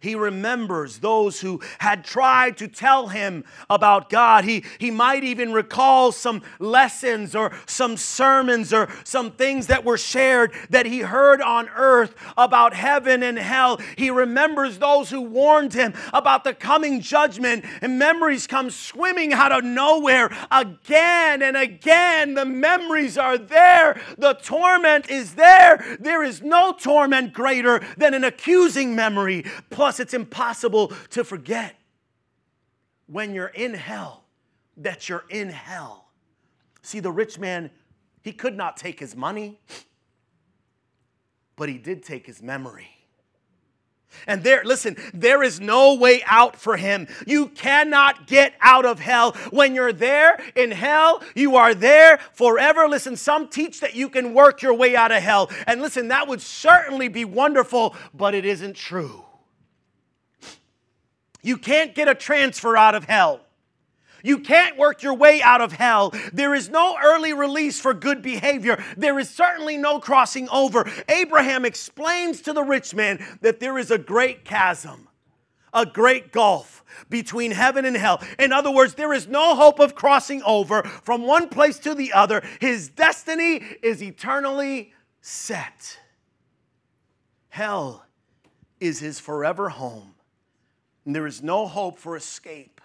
[0.00, 4.44] he remembers those who had tried to tell him about God.
[4.44, 9.98] He, he might even recall some lessons or some sermons or some things that were
[9.98, 13.80] shared that he heard on earth about heaven and hell.
[13.96, 19.52] He remembers those who warned him about the coming judgment, and memories come swimming out
[19.52, 22.34] of nowhere again and again.
[22.34, 25.96] The memories are there, the torment is there.
[25.98, 29.44] There is no torment greater than an accusing memory.
[29.88, 31.74] Plus, it's impossible to forget
[33.06, 34.24] when you're in hell
[34.76, 36.10] that you're in hell.
[36.82, 37.70] See, the rich man,
[38.20, 39.58] he could not take his money,
[41.56, 42.90] but he did take his memory.
[44.26, 47.08] And there, listen, there is no way out for him.
[47.26, 49.32] You cannot get out of hell.
[49.52, 52.86] When you're there in hell, you are there forever.
[52.88, 55.50] Listen, some teach that you can work your way out of hell.
[55.66, 59.24] And listen, that would certainly be wonderful, but it isn't true.
[61.48, 63.40] You can't get a transfer out of hell.
[64.22, 66.12] You can't work your way out of hell.
[66.30, 68.84] There is no early release for good behavior.
[68.98, 70.86] There is certainly no crossing over.
[71.08, 75.08] Abraham explains to the rich man that there is a great chasm,
[75.72, 78.22] a great gulf between heaven and hell.
[78.38, 82.12] In other words, there is no hope of crossing over from one place to the
[82.12, 82.42] other.
[82.60, 85.98] His destiny is eternally set.
[87.48, 88.04] Hell
[88.80, 90.12] is his forever home.
[91.08, 92.82] And there is no hope for escape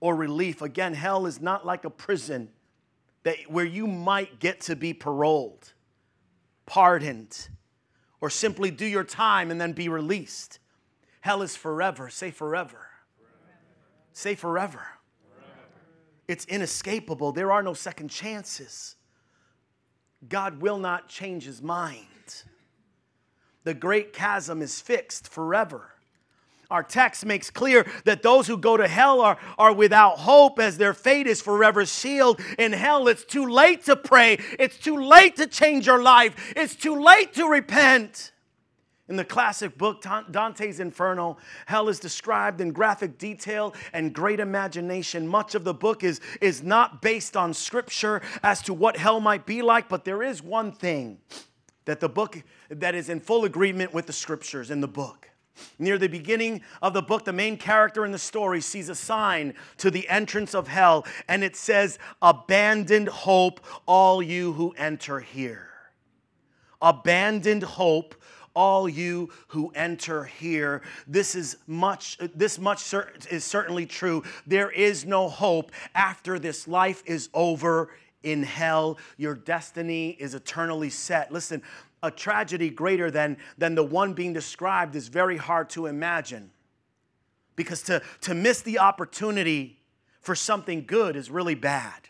[0.00, 0.60] or relief.
[0.60, 2.48] Again, hell is not like a prison
[3.22, 5.72] that, where you might get to be paroled,
[6.66, 7.48] pardoned,
[8.20, 10.58] or simply do your time and then be released.
[11.20, 12.10] Hell is forever.
[12.10, 12.88] Say forever.
[13.16, 13.54] forever.
[14.12, 14.72] Say forever.
[14.72, 15.62] forever.
[16.26, 17.30] It's inescapable.
[17.30, 18.96] There are no second chances.
[20.28, 22.42] God will not change his mind.
[23.62, 25.92] The great chasm is fixed forever.
[26.70, 30.76] Our text makes clear that those who go to hell are, are without hope as
[30.76, 33.08] their fate is forever sealed in hell.
[33.08, 34.38] It's too late to pray.
[34.58, 36.52] It's too late to change your life.
[36.54, 38.32] It's too late to repent.
[39.08, 45.26] In the classic book, Dante's Inferno, hell is described in graphic detail and great imagination.
[45.26, 49.46] Much of the book is, is not based on scripture as to what hell might
[49.46, 51.16] be like, but there is one thing
[51.86, 55.27] that the book that is in full agreement with the scriptures in the book.
[55.78, 59.54] Near the beginning of the book, the main character in the story sees a sign
[59.78, 65.68] to the entrance of hell, and it says, Abandoned hope, all you who enter here.
[66.80, 68.14] Abandoned hope,
[68.54, 70.82] all you who enter here.
[71.06, 72.92] This is much, this much
[73.30, 74.24] is certainly true.
[74.46, 77.90] There is no hope after this life is over
[78.24, 78.98] in hell.
[79.16, 81.30] Your destiny is eternally set.
[81.30, 81.62] Listen,
[82.02, 86.50] a tragedy greater than, than the one being described is very hard to imagine.
[87.56, 89.80] Because to, to miss the opportunity
[90.20, 92.08] for something good is really bad.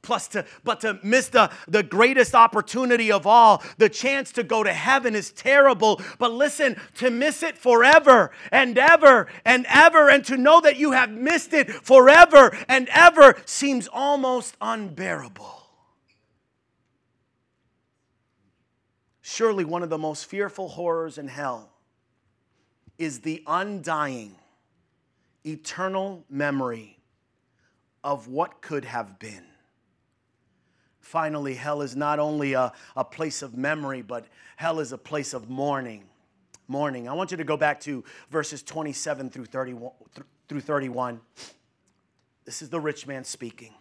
[0.00, 4.62] plus to but to miss the, the greatest opportunity of all the chance to go
[4.62, 10.24] to heaven is terrible but listen to miss it forever and ever and ever and
[10.24, 15.57] to know that you have missed it forever and ever seems almost unbearable
[19.28, 21.70] surely one of the most fearful horrors in hell
[22.98, 24.34] is the undying
[25.46, 26.98] eternal memory
[28.02, 29.44] of what could have been
[31.08, 34.26] Finally, hell is not only a, a place of memory, but
[34.56, 36.04] hell is a place of mourning.
[36.68, 37.08] Mourning.
[37.08, 39.92] I want you to go back to verses 27 through 31.
[40.48, 41.18] Through 31.
[42.44, 43.72] This is the rich man speaking.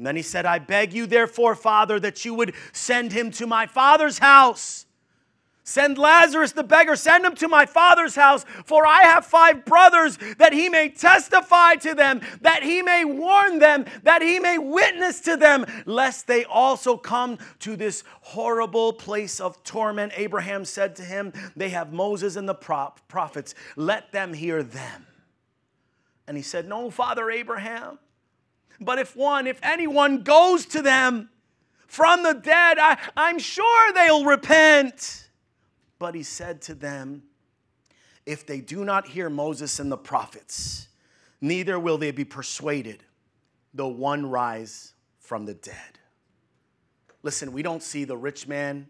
[0.00, 3.46] And then he said, I beg you, therefore, Father, that you would send him to
[3.46, 4.86] my father's house
[5.70, 10.18] Send Lazarus the beggar, send him to my father's house, for I have five brothers,
[10.38, 15.20] that he may testify to them, that he may warn them, that he may witness
[15.20, 20.12] to them, lest they also come to this horrible place of torment.
[20.16, 25.06] Abraham said to him, They have Moses and the prophets, let them hear them.
[26.26, 28.00] And he said, No, Father Abraham,
[28.80, 31.28] but if one, if anyone goes to them
[31.86, 35.28] from the dead, I, I'm sure they'll repent.
[35.98, 37.24] But he said to them,
[38.24, 40.88] If they do not hear Moses and the prophets,
[41.40, 43.04] neither will they be persuaded,
[43.74, 45.98] though one rise from the dead.
[47.22, 48.88] Listen, we don't see the rich man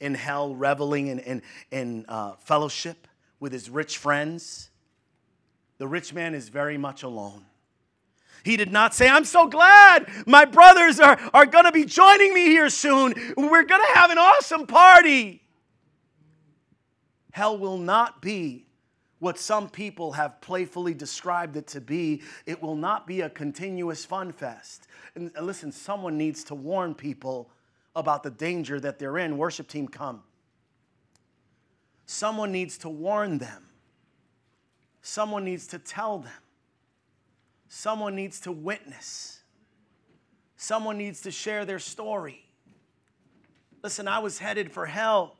[0.00, 1.42] in hell reveling in, in,
[1.72, 3.08] in uh, fellowship
[3.40, 4.70] with his rich friends.
[5.78, 7.44] The rich man is very much alone.
[8.48, 12.32] He did not say, I'm so glad my brothers are, are going to be joining
[12.32, 13.12] me here soon.
[13.36, 15.42] We're going to have an awesome party.
[17.30, 18.64] Hell will not be
[19.18, 22.22] what some people have playfully described it to be.
[22.46, 24.86] It will not be a continuous fun fest.
[25.14, 27.50] And listen, someone needs to warn people
[27.94, 29.36] about the danger that they're in.
[29.36, 30.22] Worship team, come.
[32.06, 33.66] Someone needs to warn them.
[35.02, 36.32] Someone needs to tell them.
[37.68, 39.40] Someone needs to witness.
[40.56, 42.44] Someone needs to share their story.
[43.82, 45.38] Listen, I was headed for hell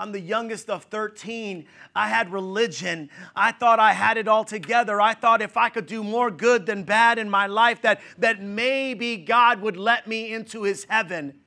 [0.00, 1.66] I'm the youngest of 13.
[1.94, 3.10] I had religion.
[3.34, 5.00] I thought I had it all together.
[5.00, 8.40] I thought if I could do more good than bad in my life, that, that
[8.40, 11.40] maybe God would let me into his heaven.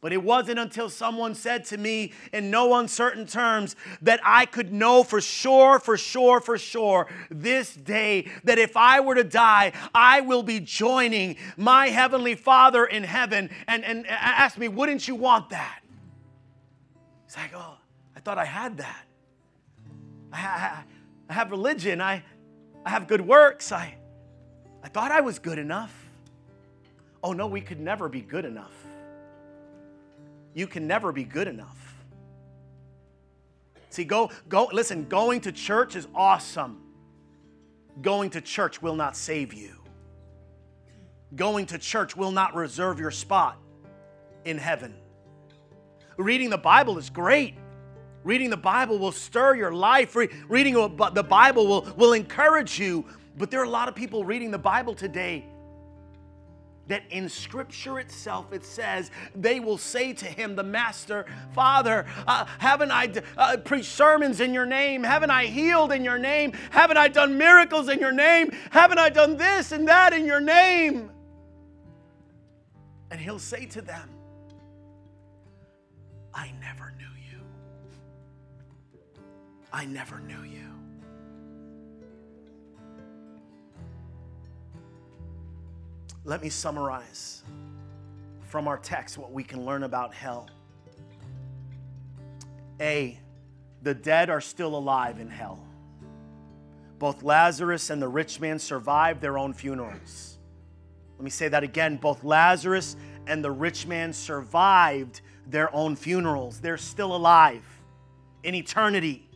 [0.00, 4.72] But it wasn't until someone said to me in no uncertain terms that I could
[4.72, 9.72] know for sure, for sure, for sure this day that if I were to die,
[9.92, 13.50] I will be joining my Heavenly Father in heaven.
[13.66, 15.80] And, and asked me, wouldn't you want that?
[17.26, 17.76] It's like, oh,
[18.14, 19.04] I thought I had that.
[20.32, 20.84] I,
[21.28, 22.00] I have religion.
[22.00, 22.22] I,
[22.86, 23.72] I have good works.
[23.72, 23.96] I,
[24.84, 25.92] I thought I was good enough.
[27.22, 28.77] Oh, no, we could never be good enough.
[30.54, 31.76] You can never be good enough.
[33.90, 36.82] See, go, go, listen, going to church is awesome.
[38.02, 39.74] Going to church will not save you.
[41.34, 43.58] Going to church will not reserve your spot
[44.44, 44.94] in heaven.
[46.16, 47.54] Reading the Bible is great.
[48.24, 50.16] Reading the Bible will stir your life.
[50.48, 53.04] Reading the Bible will, will encourage you.
[53.36, 55.44] But there are a lot of people reading the Bible today
[56.88, 62.46] that in Scripture itself it says they will say to him, the Master, Father, uh,
[62.58, 65.02] haven't I uh, preached sermons in your name?
[65.04, 66.52] Haven't I healed in your name?
[66.70, 68.50] Haven't I done miracles in your name?
[68.70, 71.10] Haven't I done this and that in your name?
[73.10, 74.10] And he'll say to them,
[76.34, 77.40] I never knew you.
[79.72, 80.67] I never knew you.
[86.28, 87.42] Let me summarize
[88.48, 90.50] from our text what we can learn about hell.
[92.82, 93.18] A,
[93.80, 95.58] the dead are still alive in hell.
[96.98, 100.36] Both Lazarus and the rich man survived their own funerals.
[101.16, 101.96] Let me say that again.
[101.96, 106.60] Both Lazarus and the rich man survived their own funerals.
[106.60, 107.64] They're still alive
[108.42, 109.27] in eternity.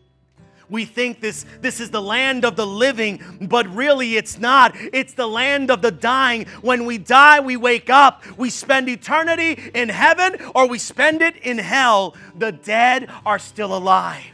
[0.73, 4.73] We think this, this is the land of the living, but really it's not.
[4.75, 6.47] It's the land of the dying.
[6.63, 8.25] When we die, we wake up.
[8.39, 12.17] We spend eternity in heaven or we spend it in hell.
[12.39, 14.25] The dead are still alive.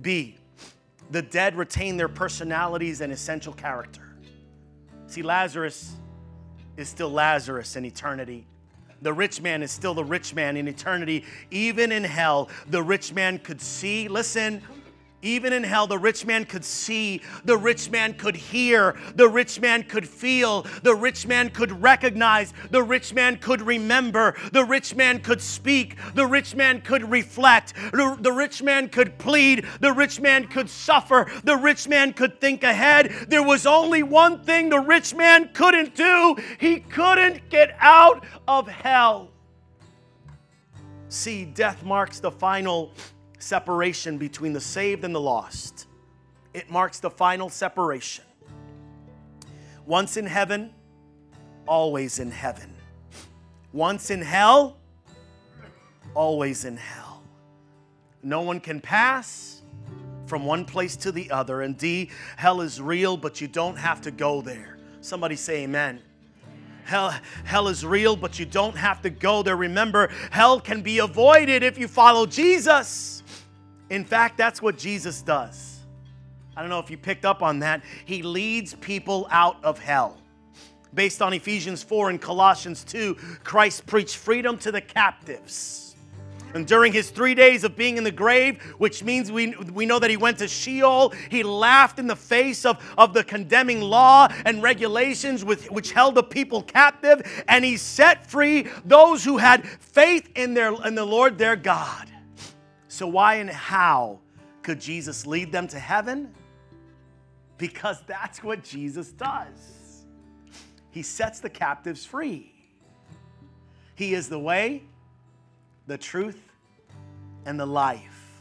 [0.00, 0.36] B,
[1.10, 4.14] the dead retain their personalities and essential character.
[5.08, 5.96] See, Lazarus
[6.76, 8.46] is still Lazarus in eternity.
[9.02, 11.24] The rich man is still the rich man in eternity.
[11.50, 14.62] Even in hell, the rich man could see, listen,
[15.26, 19.60] Even in hell, the rich man could see, the rich man could hear, the rich
[19.60, 24.94] man could feel, the rich man could recognize, the rich man could remember, the rich
[24.94, 30.20] man could speak, the rich man could reflect, the, rich man could plead, the rich
[30.20, 33.12] man could suffer, the rich man could think ahead.
[33.28, 38.68] There was only one thing the rich man couldn't do he couldn't get out of
[38.68, 39.32] hell.
[41.08, 42.92] See, death marks the final
[43.46, 45.86] separation between the saved and the lost.
[46.52, 48.24] It marks the final separation.
[49.86, 50.72] Once in heaven,
[51.66, 52.74] always in heaven.
[53.72, 54.78] Once in hell,
[56.14, 57.22] always in hell.
[58.22, 59.62] No one can pass
[60.26, 61.62] from one place to the other.
[61.62, 64.76] And D, hell is real, but you don't have to go there.
[65.00, 66.00] Somebody say amen.
[66.84, 69.56] Hell, hell is real, but you don't have to go there.
[69.56, 73.15] Remember, hell can be avoided if you follow Jesus.
[73.90, 75.80] In fact, that's what Jesus does.
[76.56, 77.82] I don't know if you picked up on that.
[78.04, 80.16] He leads people out of hell.
[80.94, 83.14] Based on Ephesians 4 and Colossians 2,
[83.44, 85.94] Christ preached freedom to the captives.
[86.54, 89.98] And during his three days of being in the grave, which means we, we know
[89.98, 94.28] that he went to Sheol, he laughed in the face of, of the condemning law
[94.46, 99.66] and regulations with, which held the people captive, and he set free those who had
[99.66, 102.10] faith in, their, in the Lord their God.
[102.96, 104.20] So, why and how
[104.62, 106.32] could Jesus lead them to heaven?
[107.58, 110.06] Because that's what Jesus does.
[110.92, 112.54] He sets the captives free.
[113.96, 114.84] He is the way,
[115.86, 116.40] the truth,
[117.44, 118.40] and the life.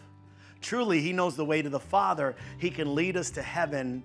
[0.62, 2.34] Truly, He knows the way to the Father.
[2.58, 4.04] He can lead us to heaven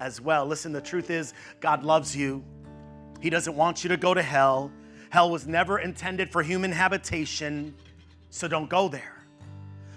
[0.00, 0.46] as well.
[0.46, 2.42] Listen, the truth is, God loves you.
[3.20, 4.72] He doesn't want you to go to hell.
[5.10, 7.74] Hell was never intended for human habitation,
[8.30, 9.19] so don't go there.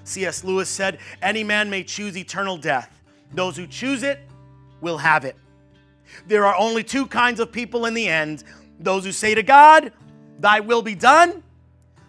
[0.03, 0.43] C.S.
[0.43, 3.01] Lewis said, Any man may choose eternal death.
[3.33, 4.19] Those who choose it
[4.81, 5.35] will have it.
[6.27, 8.43] There are only two kinds of people in the end
[8.79, 9.93] those who say to God,
[10.39, 11.43] Thy will be done,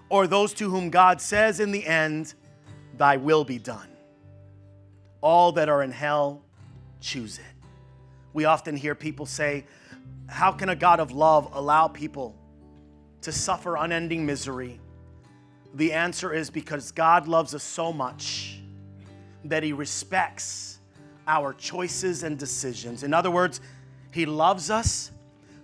[0.09, 2.35] or those to whom God says in the end,
[2.97, 3.89] Thy will be done.
[5.21, 6.43] All that are in hell
[7.01, 7.45] choose it.
[8.33, 9.67] We often hear people say,
[10.27, 12.35] How can a God of love allow people
[13.23, 14.81] to suffer unending misery?
[15.75, 18.61] The answer is because God loves us so much
[19.45, 20.79] that He respects
[21.27, 23.03] our choices and decisions.
[23.03, 23.61] In other words,
[24.13, 25.11] He loves us,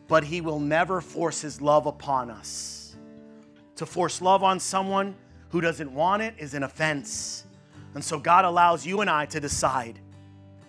[0.09, 2.97] but He will never force His love upon us.
[3.77, 5.15] To force love on someone
[5.51, 7.45] who doesn't want it is an offense.
[7.95, 10.01] And so God allows you and I to decide.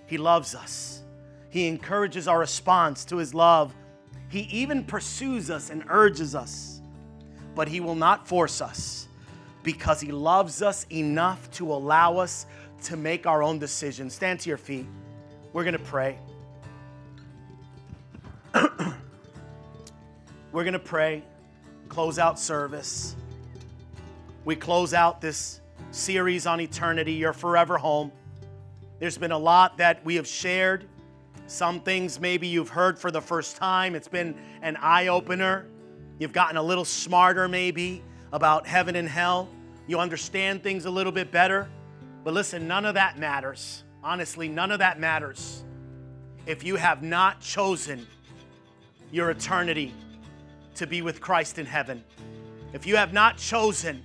[0.06, 1.02] He loves us,
[1.50, 3.74] He encourages our response to His love.
[4.30, 6.80] He even pursues us and urges us,
[7.56, 9.08] but He will not force us
[9.64, 12.46] because He loves us enough to allow us
[12.84, 14.14] to make our own decisions.
[14.14, 14.88] Stand to your feet.
[15.54, 16.18] We're going to pray.
[20.52, 21.24] We're going to pray,
[21.90, 23.16] close out service.
[24.44, 28.12] We close out this series on eternity, your forever home.
[29.00, 30.86] There's been a lot that we have shared.
[31.48, 33.94] Some things maybe you've heard for the first time.
[33.96, 35.68] It's been an eye opener.
[36.18, 38.04] You've gotten a little smarter, maybe
[38.34, 39.50] about heaven and hell.
[39.88, 41.70] You understand things a little bit better.
[42.24, 43.84] But listen, none of that matters.
[44.04, 45.64] Honestly, none of that matters
[46.46, 48.08] if you have not chosen
[49.12, 49.94] your eternity
[50.76, 52.04] to be with Christ in heaven.
[52.74, 54.02] If you have not chosen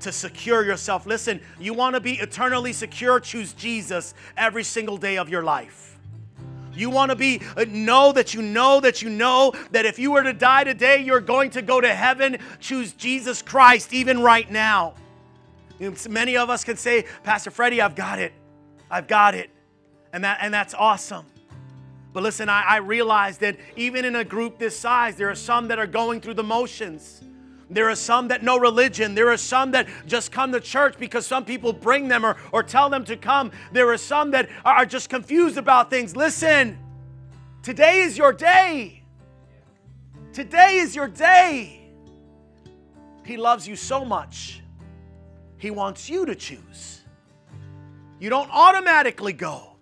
[0.00, 5.18] to secure yourself, listen, you want to be eternally secure, choose Jesus every single day
[5.18, 5.89] of your life.
[6.80, 10.12] You want to be uh, know that you know that you know that if you
[10.12, 12.38] were to die today, you're going to go to heaven.
[12.58, 14.94] Choose Jesus Christ even right now.
[15.78, 18.32] You know, many of us can say, Pastor Freddie, I've got it.
[18.90, 19.50] I've got it.
[20.12, 21.26] And, that, and that's awesome.
[22.12, 25.68] But listen, I, I realize that even in a group this size, there are some
[25.68, 27.22] that are going through the motions.
[27.70, 29.14] There are some that know religion.
[29.14, 32.64] There are some that just come to church because some people bring them or, or
[32.64, 33.52] tell them to come.
[33.72, 36.16] There are some that are just confused about things.
[36.16, 36.76] Listen,
[37.62, 39.02] today is your day.
[40.32, 41.80] Today is your day.
[43.24, 44.60] He loves you so much,
[45.56, 47.02] He wants you to choose.
[48.18, 49.76] You don't automatically go.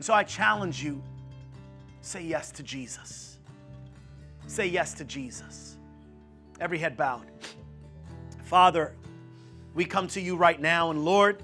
[0.00, 1.02] so I challenge you
[2.02, 3.38] say yes to Jesus.
[4.46, 5.69] Say yes to Jesus
[6.60, 7.26] every head bowed.
[8.44, 8.94] Father,
[9.74, 11.42] we come to you right now, and Lord,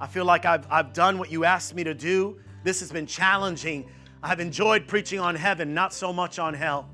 [0.00, 2.38] I feel like I've, I've done what you asked me to do.
[2.64, 3.88] This has been challenging.
[4.22, 6.88] I've enjoyed preaching on heaven, not so much on hell.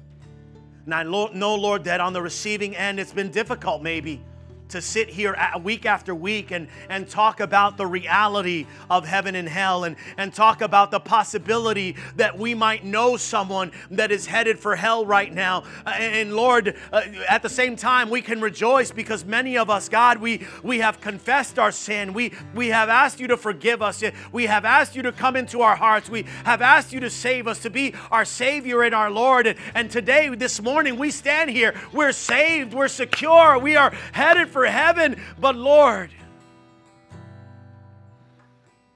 [0.85, 4.23] And I know, Lord, that on the receiving end, it's been difficult maybe
[4.69, 9.49] to sit here week after week and, and talk about the reality of heaven and
[9.49, 14.59] hell and, and talk about the possibility that we might know someone that is headed
[14.59, 15.65] for hell right now.
[15.85, 19.89] Uh, and Lord, uh, at the same time, we can rejoice because many of us,
[19.89, 22.13] God, we, we have confessed our sin.
[22.13, 24.03] We, we have asked you to forgive us.
[24.33, 26.11] We have asked you to come into our hearts.
[26.11, 29.47] We have asked you to save us, to be our Savior and our Lord.
[29.47, 31.75] And, and today, this morning, we stand here.
[31.93, 32.75] We're saved.
[32.75, 33.59] We're secure.
[33.59, 35.21] We are headed for heaven.
[35.39, 36.11] But Lord,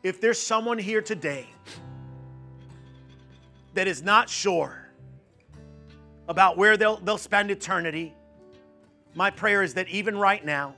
[0.03, 1.47] if there's someone here today
[3.75, 4.89] that is not sure
[6.29, 8.15] about where they'll, they'll spend eternity,
[9.15, 10.75] my prayer is that even right now,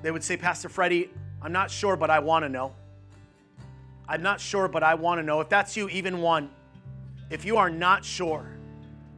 [0.00, 1.10] they would say, Pastor Freddie,
[1.42, 2.72] I'm not sure, but I want to know.
[4.08, 5.42] I'm not sure, but I want to know.
[5.42, 6.48] If that's you, even one,
[7.28, 8.48] if you are not sure,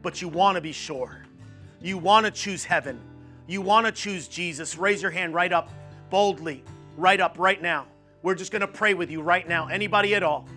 [0.01, 1.20] but you want to be sure,
[1.81, 2.99] you want to choose heaven,
[3.47, 5.69] you want to choose Jesus, raise your hand right up
[6.09, 6.63] boldly,
[6.97, 7.87] right up right now.
[8.21, 9.67] We're just going to pray with you right now.
[9.67, 10.47] Anybody at all?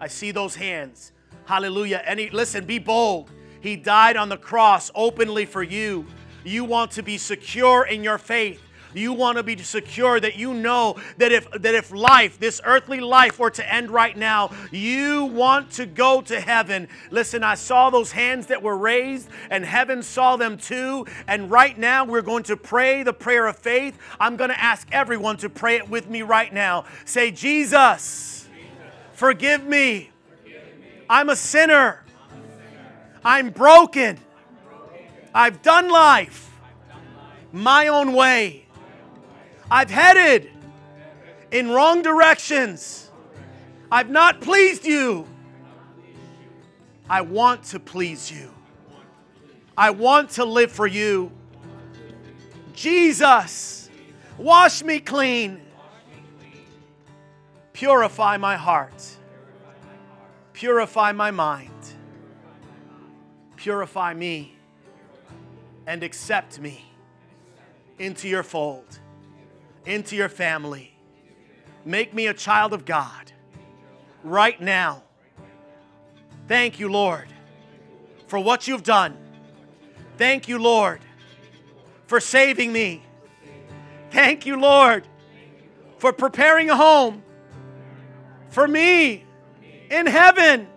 [0.00, 1.12] I see those hands.
[1.44, 2.02] Hallelujah.
[2.04, 3.30] Any listen, be bold.
[3.60, 6.06] He died on the cross openly for you.
[6.44, 8.60] You want to be secure in your faith.
[8.94, 13.00] You want to be secure that you know that if that if life, this earthly
[13.00, 16.88] life were to end right now, you want to go to heaven.
[17.10, 21.06] Listen, I saw those hands that were raised and heaven saw them too.
[21.26, 23.98] And right now we're going to pray the prayer of faith.
[24.20, 26.84] I'm going to ask everyone to pray it with me right now.
[27.04, 28.48] Say, Jesus,
[29.12, 30.10] forgive me.
[31.08, 32.02] I'm a sinner.
[33.24, 34.18] I'm broken.
[35.34, 36.50] I've done life
[37.52, 38.61] my own way.
[39.72, 40.50] I've headed
[41.50, 43.10] in wrong directions.
[43.90, 45.26] I've not pleased you.
[47.08, 48.52] I want to please you.
[49.74, 51.32] I want to live for you.
[52.74, 53.88] Jesus,
[54.36, 55.62] wash me clean.
[57.72, 59.16] Purify my heart.
[60.52, 61.70] Purify my mind.
[63.56, 64.54] Purify me
[65.86, 66.84] and accept me
[67.98, 68.98] into your fold
[69.84, 70.94] into your family.
[71.84, 73.32] Make me a child of God
[74.22, 75.02] right now.
[76.48, 77.28] Thank you, Lord,
[78.26, 79.16] for what you've done.
[80.18, 81.00] Thank you, Lord,
[82.06, 83.02] for saving me.
[84.10, 85.08] Thank you, Lord,
[85.98, 87.22] for preparing a home
[88.50, 89.24] for me
[89.90, 90.68] in heaven.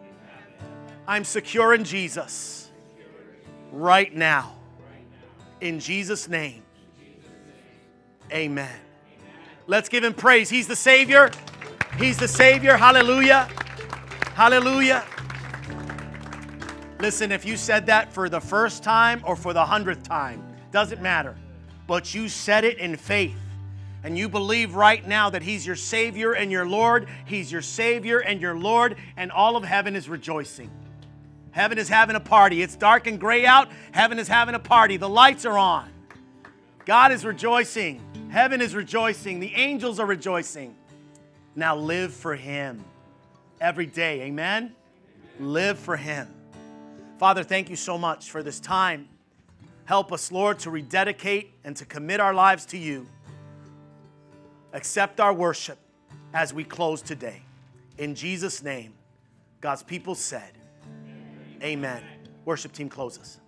[1.07, 2.71] I'm secure in Jesus
[3.71, 4.55] right now.
[5.61, 6.63] In Jesus' name,
[8.31, 8.84] amen.
[9.67, 10.49] Let's give him praise.
[10.49, 11.31] He's the Savior.
[11.97, 12.77] He's the Savior.
[12.77, 13.49] Hallelujah.
[14.33, 15.03] Hallelujah.
[16.99, 21.01] Listen, if you said that for the first time or for the hundredth time, doesn't
[21.01, 21.35] matter.
[21.87, 23.37] But you said it in faith.
[24.03, 27.07] And you believe right now that He's your Savior and your Lord.
[27.25, 28.97] He's your Savior and your Lord.
[29.17, 30.69] And all of heaven is rejoicing.
[31.51, 32.61] Heaven is having a party.
[32.61, 33.69] It's dark and gray out.
[33.93, 34.97] Heaven is having a party.
[34.97, 35.89] The lights are on.
[36.85, 38.01] God is rejoicing.
[38.35, 39.39] Heaven is rejoicing.
[39.39, 40.75] The angels are rejoicing.
[41.55, 42.83] Now live for Him
[43.61, 44.23] every day.
[44.23, 44.75] Amen?
[45.39, 46.27] Live for Him.
[47.17, 49.07] Father, thank you so much for this time.
[49.85, 53.07] Help us, Lord, to rededicate and to commit our lives to you.
[54.73, 55.77] Accept our worship
[56.33, 57.41] as we close today.
[57.97, 58.95] In Jesus' name,
[59.61, 60.51] God's people said,
[61.63, 61.63] Amen.
[61.63, 62.03] Amen.
[62.43, 63.39] Worship team closes.